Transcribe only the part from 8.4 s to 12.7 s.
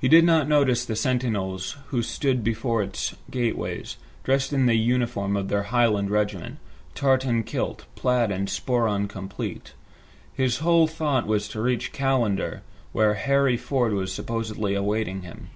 sporran complete. His whole thought was to reach Callander